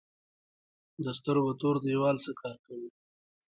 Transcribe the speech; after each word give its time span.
د 1.03 1.05
سترګو 1.17 1.51
تور 1.61 1.75
دیوال 1.85 2.15
څه 2.25 2.31
کار 2.41 2.55
کوي؟ 2.65 2.89